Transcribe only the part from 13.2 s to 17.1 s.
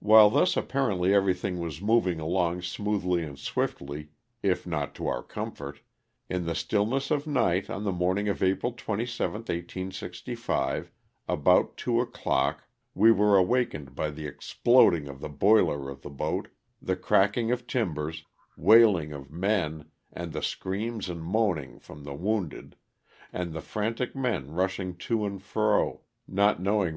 awakened by the exploding of the boiler of the boat, the